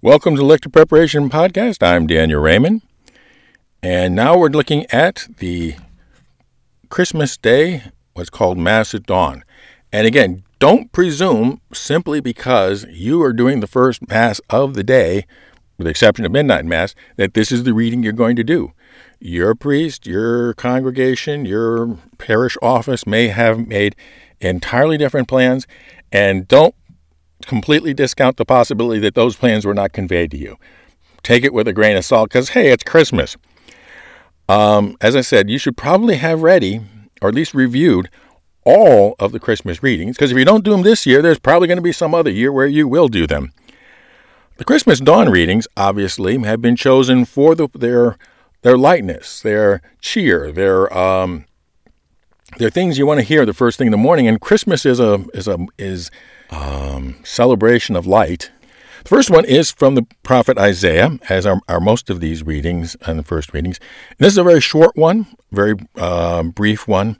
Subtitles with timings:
[0.00, 1.82] Welcome to Lector Preparation Podcast.
[1.82, 2.82] I'm Daniel Raymond.
[3.82, 5.74] And now we're looking at the
[6.88, 7.82] Christmas Day,
[8.12, 9.42] what's called Mass at Dawn.
[9.92, 15.26] And again, don't presume simply because you are doing the first Mass of the day,
[15.76, 18.72] with the exception of Midnight Mass, that this is the reading you're going to do.
[19.18, 23.96] Your priest, your congregation, your parish office may have made
[24.40, 25.66] entirely different plans,
[26.12, 26.76] and don't
[27.46, 30.56] completely discount the possibility that those plans were not conveyed to you.
[31.22, 33.36] Take it with a grain of salt because, hey, it's Christmas.
[34.48, 36.80] Um, as I said, you should probably have ready,
[37.20, 38.08] or at least reviewed,
[38.64, 41.66] all of the Christmas readings because if you don't do them this year, there's probably
[41.66, 43.52] going to be some other year where you will do them.
[44.58, 48.18] The Christmas dawn readings, obviously, have been chosen for the, their
[48.62, 51.46] their lightness, their cheer, their um,
[52.56, 54.26] their things you want to hear the first thing in the morning.
[54.26, 56.10] And Christmas is a is a is
[56.50, 58.50] um, celebration of light.
[59.04, 62.96] The first one is from the prophet Isaiah, as are, are most of these readings
[63.06, 63.78] and the first readings.
[64.10, 67.16] And this is a very short one, very uh, brief one.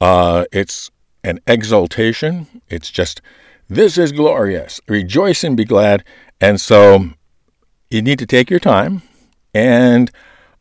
[0.00, 0.90] Uh, it's
[1.24, 2.46] an exaltation.
[2.68, 3.22] It's just,
[3.68, 4.80] this is glorious.
[4.88, 6.04] Rejoice and be glad.
[6.40, 7.10] And so
[7.90, 9.02] you need to take your time
[9.54, 10.10] and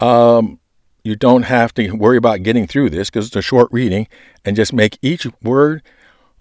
[0.00, 0.60] um,
[1.06, 4.08] you don't have to worry about getting through this because it's a short reading
[4.44, 5.82] and just make each word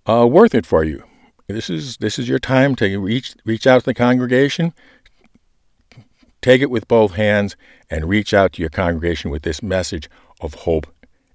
[0.07, 1.03] uh, worth it for you.
[1.47, 4.73] This is this is your time to reach reach out to the congregation.
[6.41, 7.55] Take it with both hands
[7.91, 10.09] and reach out to your congregation with this message
[10.41, 10.87] of hope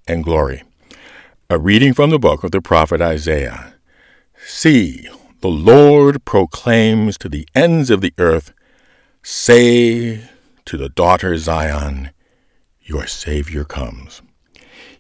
[0.09, 0.65] and glory.
[1.49, 3.75] A reading from the book of the prophet Isaiah.
[4.45, 5.09] See,
[5.41, 8.53] the Lord proclaims to the ends of the earth,
[9.23, 10.29] say
[10.65, 12.11] to the daughter Zion,
[12.91, 14.21] your Savior comes.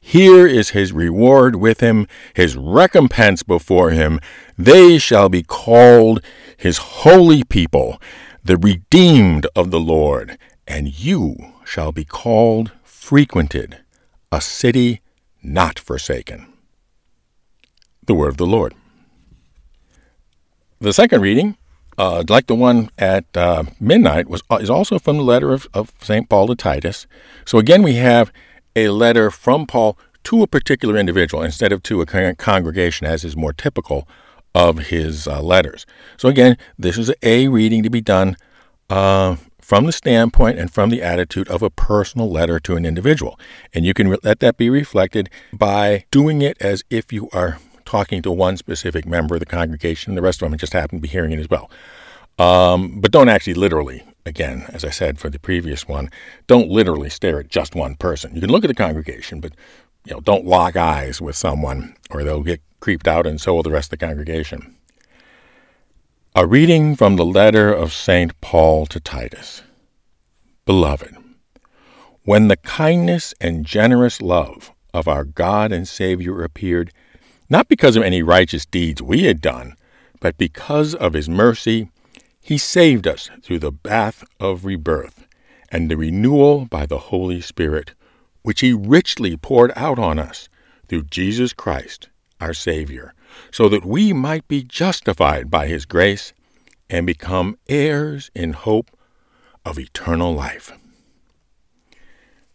[0.00, 4.20] Here is his reward with him, his recompense before him.
[4.56, 6.22] They shall be called
[6.56, 8.00] his holy people,
[8.44, 13.78] the redeemed of the Lord, and you shall be called frequented,
[14.30, 15.00] a city
[15.42, 16.46] not forsaken.
[18.07, 18.72] The word of the Lord.
[20.80, 21.57] The second reading,
[22.00, 25.92] uh, like the one at uh, midnight, was is also from the letter of, of
[26.00, 26.27] St.
[26.30, 27.06] Paul to Titus.
[27.44, 28.33] So again, we have
[28.74, 33.36] a letter from Paul to a particular individual instead of to a congregation, as is
[33.36, 34.08] more typical
[34.55, 35.84] of his uh, letters.
[36.16, 38.36] So, again, this is a reading to be done
[38.89, 43.39] uh, from the standpoint and from the attitude of a personal letter to an individual.
[43.74, 47.58] And you can re- let that be reflected by doing it as if you are
[47.90, 50.14] talking to one specific member of the congregation.
[50.14, 51.70] The rest of them just happen to be hearing it as well.
[52.39, 56.11] Um, but don't actually literally again, as I said for the previous one,
[56.46, 58.34] don't literally stare at just one person.
[58.34, 59.52] You can look at the congregation, but
[60.05, 63.62] you know, don't lock eyes with someone or they'll get creeped out and so will
[63.62, 64.77] the rest of the congregation.
[66.34, 68.40] A reading from the letter of St.
[68.40, 69.62] Paul to Titus.
[70.64, 71.17] Beloved,
[72.24, 76.92] when the kindness and generous love of our God and Savior appeared,
[77.50, 79.74] not because of any righteous deeds we had done,
[80.20, 81.90] but because of his mercy,
[82.40, 85.27] he saved us through the bath of rebirth
[85.70, 87.92] and the renewal by the Holy Spirit,
[88.42, 90.48] which he richly poured out on us
[90.89, 92.08] through Jesus Christ,
[92.40, 93.14] our Savior,
[93.50, 96.33] so that we might be justified by his grace
[96.89, 98.90] and become heirs in hope
[99.64, 100.72] of eternal life.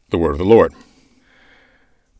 [0.09, 0.73] The Word of the Lord.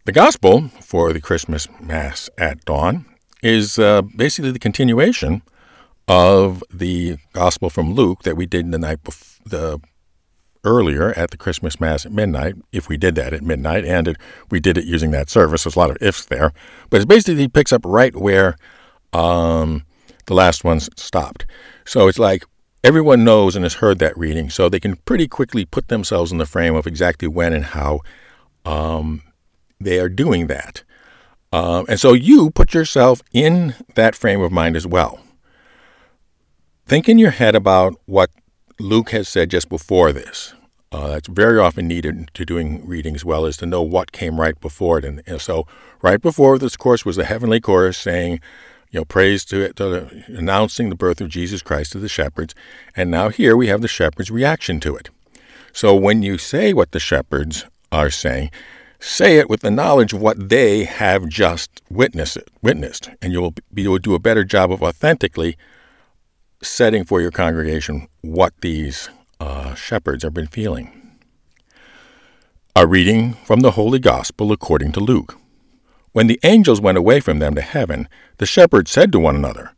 [0.05, 3.07] The Gospel for the Christmas Mass at dawn
[3.41, 5.41] is uh, basically the continuation
[6.07, 9.79] of the Gospel from Luke that we did the night before, the
[10.63, 14.17] earlier at the Christmas Mass at midnight, if we did that at midnight, and it,
[14.51, 15.63] we did it using that service.
[15.63, 16.53] There's a lot of ifs there,
[16.91, 18.57] but it basically picks up right where
[19.11, 19.85] um,
[20.27, 21.47] the last one stopped.
[21.83, 22.43] So it's like
[22.83, 26.37] everyone knows and has heard that reading, so they can pretty quickly put themselves in
[26.37, 28.01] the frame of exactly when and how
[28.65, 29.23] um,
[29.79, 30.83] they are doing that.
[31.51, 35.19] Um, and so you put yourself in that frame of mind as well.
[36.85, 38.29] Think in your head about what
[38.79, 40.53] Luke has said just before this.
[40.91, 44.59] Uh, that's very often needed to doing readings well is to know what came right
[44.61, 45.05] before it.
[45.05, 45.67] And, and, so,
[46.01, 48.39] right before this course was the heavenly chorus saying,
[48.91, 52.53] you know, praise to, it to announcing the birth of Jesus Christ to the shepherds.
[52.95, 55.09] And now here we have the shepherds' reaction to it.
[55.73, 58.51] So when you say what the shepherds are saying,
[58.99, 63.53] say it with the knowledge of what they have just witnessed, witnessed and you will,
[63.73, 65.57] be, you will do a better job of authentically
[66.61, 69.09] setting for your congregation what these
[69.39, 71.17] uh, shepherds have been feeling.
[72.75, 75.37] A reading from the Holy Gospel according to Luke.
[76.11, 78.07] When the angels went away from them to heaven,
[78.37, 79.71] the shepherds said to one another,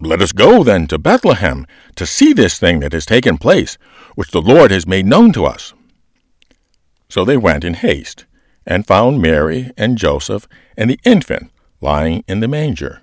[0.00, 1.66] Let us go then to Bethlehem
[1.96, 3.78] to see this thing that has taken place,
[4.14, 5.74] which the Lord has made known to us.
[7.08, 8.26] So they went in haste,
[8.66, 11.50] and found Mary and Joseph and the infant
[11.80, 13.02] lying in the manger.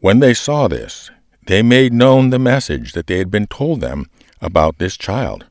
[0.00, 1.10] When they saw this,
[1.46, 4.10] they made known the message that they had been told them
[4.40, 5.46] about this child.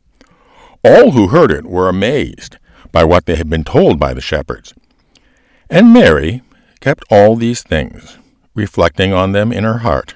[0.83, 2.57] All who heard it were amazed
[2.91, 4.73] by what they had been told by the shepherds.
[5.69, 6.43] And Mary
[6.79, 8.17] kept all these things,
[8.53, 10.15] reflecting on them in her heart.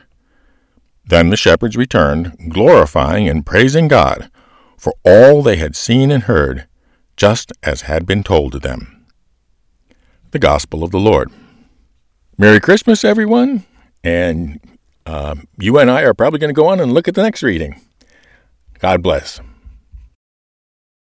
[1.03, 4.30] Then the shepherds returned, glorifying and praising God
[4.77, 6.65] for all they had seen and heard,
[7.22, 9.06] just as had been told to them.
[10.32, 11.30] The Gospel of the Lord.
[12.36, 13.64] Merry Christmas, everyone,
[14.04, 14.60] and
[15.06, 17.44] uh, you and I are probably going to go on and look at the next
[17.44, 17.80] reading.
[18.80, 19.40] God bless.